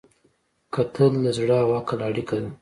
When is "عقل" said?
1.79-1.99